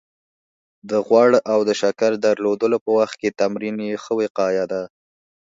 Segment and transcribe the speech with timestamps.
[0.89, 4.81] د غوړ او د شکر درلودلو په وخت کې تمرین يې ښه وقايه ده